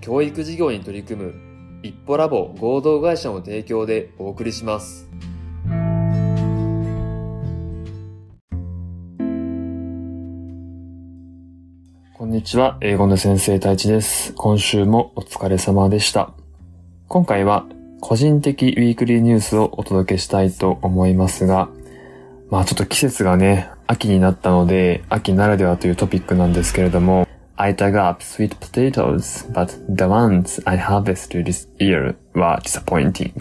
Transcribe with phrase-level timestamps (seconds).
[0.00, 1.34] 教育事業に取り組む
[1.82, 5.08] 一歩ラボ合同会社の提供でお送りします。
[12.14, 14.32] こんにちは、英語の先生太一です。
[14.34, 16.32] 今週もお疲れ様でした。
[17.08, 17.66] 今回は
[18.00, 21.68] 個人的ウィークリーニュースをお届けしたいと思いますが、
[22.50, 27.27] まあちょっと季節がね、秋になったので、秋ならではというトピックなんですけれども、
[27.60, 33.32] I dug up sweet potatoes, but the ones I harvested this year were disappointing.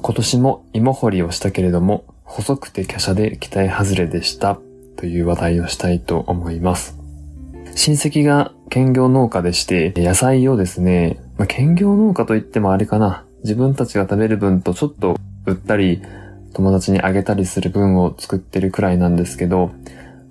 [0.00, 4.58] 今年も芋掘りをしたけれども、細くて華奢で期待外れでした
[4.96, 6.96] という話題をしたいと思います。
[7.74, 13.26] 親戚が兼業農家でして、野菜をですね、まあ、兼業農家といってもあれかな。
[13.44, 16.00] 自分たちが食べる分とちょっと売ったり、
[16.54, 19.70] 友達にあげたりする分を作ってるくらいなんですけど、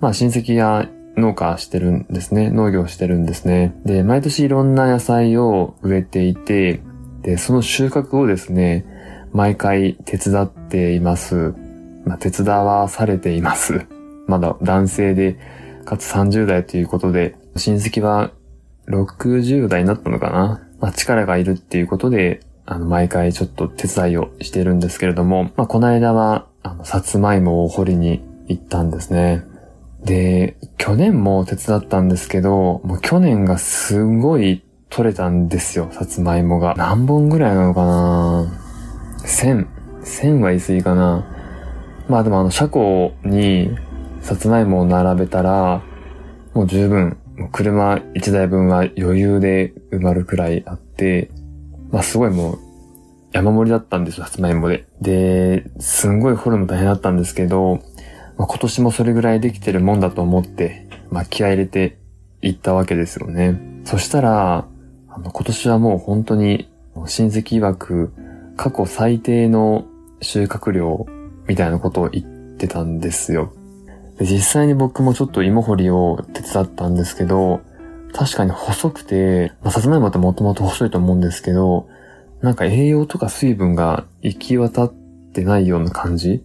[0.00, 0.88] まあ親戚が
[1.20, 2.50] 農家してるんですね。
[2.50, 3.74] 農業してるんですね。
[3.84, 6.80] で、毎年いろんな野菜を植えていて、
[7.22, 8.86] で、その収穫をですね、
[9.32, 11.54] 毎回手伝っています。
[12.04, 13.86] まあ、手伝わされています。
[14.26, 15.38] まだ男性で、
[15.84, 18.30] かつ30代ということで、親戚は
[18.88, 20.66] 60代になったのかな。
[20.80, 29.44] まあ、力がいるっていうことで、あの、毎回ちょっと手伝いをしてるんですけれども、まあ、この間は、あの、さつまいもを掘りに行ったんですね。
[30.04, 36.74] で、去年も手伝ったんですけど、もう去年がすごい取れたんですよ、さつまいもが。
[36.76, 38.52] 何本ぐらいなのかな？
[39.24, 39.68] 千。
[40.02, 41.26] 千は言い過ぎかな。
[42.08, 43.76] まあでもあの、車庫に
[44.20, 45.82] さつまいもを並べたら、
[46.54, 47.18] もう十分、
[47.52, 51.30] 車一台分は余裕で埋まるくらいあって、
[51.90, 52.58] まあすごいもう
[53.32, 54.86] 山盛りだったんですよ、さつまいもで。
[55.00, 57.80] で、すんごい掘るの大変だったんですけど、
[58.36, 61.98] まあ、今年もそれぐらいできてるもんだと思って、まあ、気合入れて
[62.42, 63.60] いったわけですよね。
[63.84, 64.66] そしたら、
[65.08, 66.70] あの、今年はもう本当に、
[67.06, 68.12] 親戚曰く、
[68.56, 69.86] 過去最低の
[70.20, 71.06] 収穫量
[71.46, 73.52] みたいなことを言ってたんですよ。
[74.18, 77.62] で実際に僕もちょっと芋掘りを手伝ったんですけど、
[78.12, 81.88] 確かに細くて、まあ、さつまいもってもともと細いと思うんですけど、
[82.42, 84.92] なんか栄養とか水分が行き渡っ
[85.32, 86.42] てないような感じ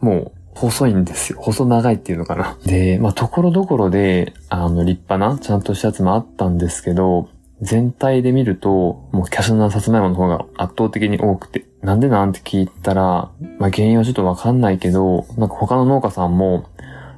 [0.00, 1.38] もう細いんですよ。
[1.40, 2.56] 細長いっていうのかな。
[2.66, 7.28] で、まあ、ところどころで、あの、立派な、ちゃんとしたやつもあったんですけど、
[7.60, 16.68] 全体で見ると、もうキャシャなさつまいもの方が圧倒的に多くて、なんでなんて聞いたら、まあ、原因はちょっとわかんないけど、なんか他の農家さんも、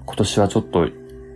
[0.06, 0.88] 今年はちょっと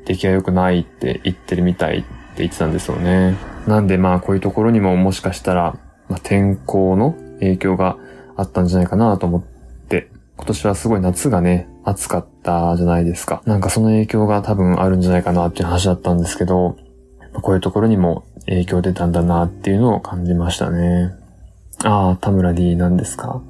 [0.05, 2.09] 出来が良くないって言ってるみたいって
[2.39, 3.37] 言ってたんですよね。
[3.67, 7.97] なんでまあこういうところにももしかしたら、まあ、天候の影響が
[8.37, 9.43] あったんじゃないかなと思っ
[9.89, 13.43] て、今年はすごい夏がね、暑かったじゃないですか。
[13.47, 16.77] なんかその影響が多分あるんじゃないかなっていう話だったんですけど、
[17.43, 21.15] こういうところにも影響出たんだなっていうのを感じましたね。
[21.85, 23.41] ああ、田村 D なんですか。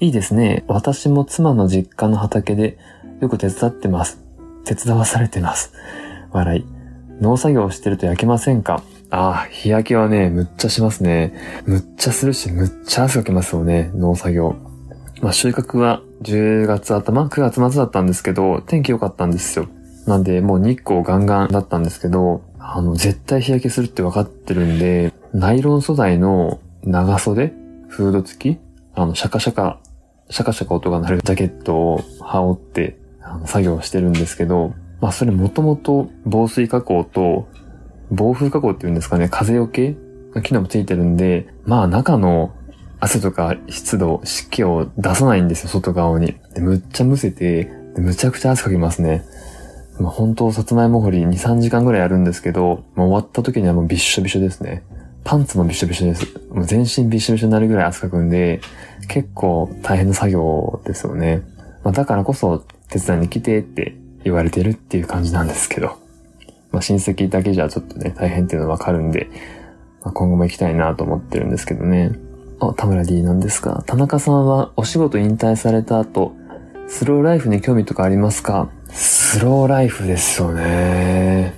[0.00, 0.64] いいですね。
[0.66, 2.78] 私も妻の実家の畑で
[3.20, 4.20] よく手伝ってます。
[4.64, 5.72] 手伝わされてます。
[6.32, 6.66] 笑い。
[7.20, 8.82] 農作業してると焼けませんか？
[9.10, 11.32] ああ、日焼けはね、むっちゃしますね。
[11.64, 14.56] むっちゃするし、むっちゃ汗かけますよね、農作業。
[15.22, 19.68] まあ収穫は10月頭 ?9 月末だったんですけど、天気良かったんですよ。
[20.06, 27.52] なんで、もう日光ガンガンだったんですけど、あの、絶対日焼けするって分かってるんで、ナイロン素材の長袖
[27.88, 28.58] フード付き
[28.94, 29.78] あの、シャカシャカ、
[30.30, 37.48] シャカシャカ音が鳴るジャケットを羽織って、あの、作業してるんですけど、まあ、それもともと防水加工と、
[38.10, 39.96] 防風加工っていうんですかね、風よけ
[40.32, 42.54] が機能もついてるんで、まあ中の
[43.04, 46.36] 汗とか湿度、湿気を出さないんですよ、外側に。
[46.54, 49.22] でむっちゃむせて、むちゃくちゃ汗かきますね。
[50.00, 54.82] まあ、本当、さつまいも掘り2、3時間ぐらいやるんですけど、もう終わった時にはもうびっしょびしょですね。
[55.22, 56.26] パンツもびしょびしょです。
[56.50, 58.60] もう全身びしょびしょになるぐらい汗かくんで、
[59.08, 61.42] 結構大変な作業ですよね。
[61.84, 65.98] まあ、だからこそ手伝いに来てって言われてるっていう感じなんですけど。
[66.72, 69.28] まあ、親戚だけじゃちょっとね、大変っていうのわかるんで、
[70.02, 72.12] まあ、今後も行きたいなと思ってるんですけどね。
[72.60, 76.34] あ、田村 D なんですか田中さんはお仕事引退された後、
[76.86, 81.54] スローライフに興味とかありますかスローライフですよね。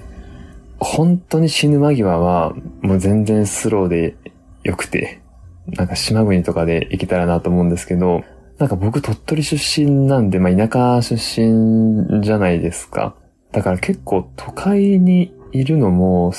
[0.78, 4.16] 本当に死ぬ間際は、もう全然スローで
[4.62, 5.20] 良くて、
[5.66, 8.22] なんか島国とかで行けたらなと思うんですけど、
[8.58, 13.14] なんか僕鳥取出身なんで、まあ田舎出身じゃないですか。
[13.52, 16.38] だから結構都会にいるのも好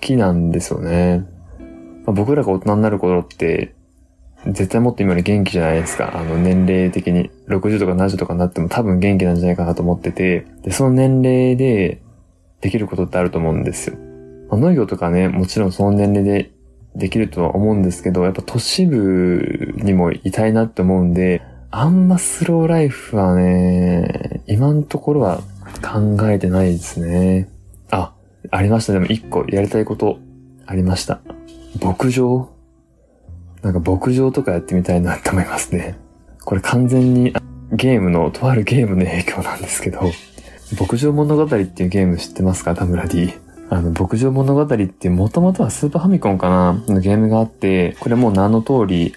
[0.00, 1.24] きなんですよね。
[2.04, 3.74] まあ、僕らが大人になる頃って、
[4.46, 6.18] 絶対もっと今より元気じゃないですか。
[6.18, 7.30] あの、年齢的に。
[7.48, 12.02] 60とか70とかになっても多分元気なんじゃないかなと思ってて、で、その年齢で
[12.60, 13.96] できることってあると思うんですよ。
[14.50, 16.50] まあ、農業とかね、もちろんその年齢で
[16.96, 25.40] できるとは思うんですけど、やっぱ都市部にもいたいなって思うんで、あんまスローライフはね、今のところは
[25.82, 27.48] 考えてないですね。
[27.90, 28.12] あ、
[28.50, 28.92] ありました。
[28.92, 30.18] でも一個やりたいこと
[30.66, 31.20] ありました。
[31.82, 32.51] 牧場
[33.62, 35.98] なんか牧場とかやってみたいなって思いますね。
[36.44, 37.32] これ完全に
[37.72, 40.00] ゲームの、とあるゲームの影響なんですけど、
[40.78, 42.74] 牧場物語っていうゲーム知ってますか？
[42.74, 43.32] 田村 D。
[43.70, 46.72] あの、牧場物語ってもともとはスーパーファミコンかな？
[46.88, 49.14] のゲームがあって、これもう名の通り、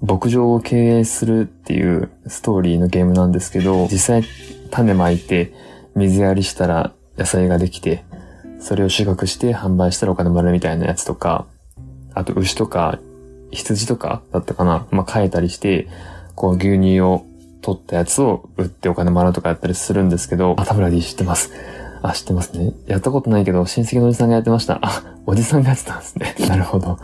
[0.00, 4.24] 牧場を経営するっていうストーリーのゲームなんですけど、実際
[4.70, 5.52] 種まいて
[5.94, 8.04] 水やりしたら野菜ができて、
[8.58, 11.46] それを収穫して販売したらお金もらえるみたいなやつとか、
[12.14, 12.98] あと牛とか
[13.52, 14.86] 羊とかだったかな？
[14.90, 15.88] まあ、変えたりして、
[16.34, 17.24] こう牛乳を
[17.60, 21.52] 取ったやつを売ってお金もらうとかやったりするんですけど、あ、田村 D 知ってます。
[22.02, 22.72] あ、知ってますね。
[22.86, 24.80] やったことないけど、親戚のおじさんがやってました。
[24.82, 26.34] あ、おじさんがやってたんですね。
[26.48, 26.88] なるほど。
[26.88, 26.98] ま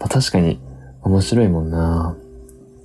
[0.00, 0.60] あ、確かに
[1.02, 2.14] 面白いもんな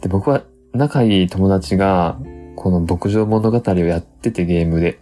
[0.01, 0.41] で、僕は
[0.73, 2.17] 仲いい友達が、
[2.55, 4.99] この牧場物語をやっててゲームで。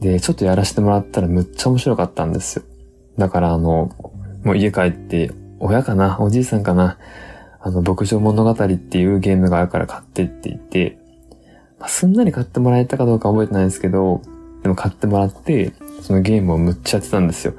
[0.00, 2.64] で、ちょっとやらせてもらったらむっちゃ面白かったんですよ。
[3.16, 3.90] だからあの、
[4.44, 6.18] もう家帰って、親かな？
[6.20, 6.98] おじいさんかな？
[7.66, 10.98] あの、牧場物語っていうゲームがあるから買ってって言って、
[11.80, 14.22] まあ、すんなり買ってもらえたかどうか覚えてないですけど、
[14.62, 17.54] でも買ってもらって、そのゲームをむっちゃやってたんですよ。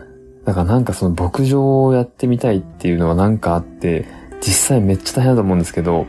[0.45, 4.05] だからなんかその牧場をやってみたいっていうのはなんかあって、
[4.39, 6.07] 実際めっちゃ大変だと思うんですけど、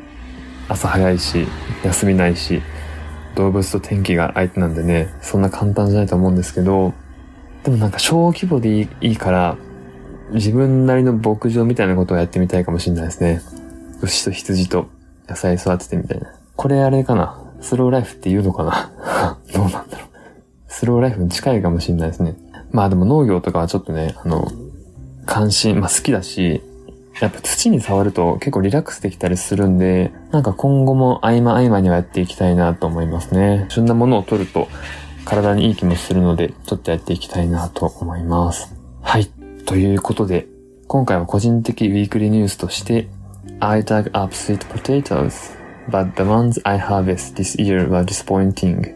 [0.69, 1.49] 朝早いし、
[1.83, 2.62] 休みないし、
[3.35, 6.94] 動物と天気が相手なんでね、そんな簡単じゃないと思うんですけど、
[7.65, 9.56] でもなんか小規模でいいいいから、
[10.31, 13.57] 自分なりの牧場みたいなことをやってみたいかもしれないですね。
[14.03, 14.89] 牛と羊と
[15.29, 16.33] 野菜育ててみたいな。
[16.56, 18.91] これあれかなスローライフって言うのかな
[19.55, 20.09] どうなんだろう。
[20.69, 22.37] スローライフに近いかもしれないですね。
[22.71, 24.50] まあでも農業とかはちょっとね、あの、
[25.27, 26.62] 関心、まあ好きだし、
[27.21, 33.67] やっぱ土に触ると結構リラックスできたりするんで、なんか今後も合間合間にはやっていきたいなと思いますね。
[33.71, 34.69] 旬なものを取ると
[35.25, 38.75] 体にいい気もするので、ちょっとやっていきたいなと思います。
[39.03, 39.27] はい。
[39.67, 40.47] ということで、
[40.87, 43.09] 今回は個人的ウィークリーニュースとして、
[43.60, 45.56] I dug up sweet potatoes,
[45.90, 48.94] but the ones I harvest this year were disappointing.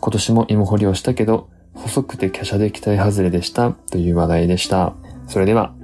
[0.00, 4.94] 今年も芋掘りをしたけど、細くて華奢で期待外れでしたという話題でした。
[5.28, 5.74] それでは